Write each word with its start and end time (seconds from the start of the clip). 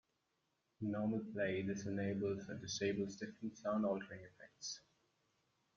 In 0.81 0.89
normal 0.89 1.19
play, 1.31 1.61
this 1.61 1.85
enables 1.85 2.49
or 2.49 2.55
disables 2.57 3.17
different 3.17 3.55
sound-altering 3.55 4.21
effectors. 4.21 4.79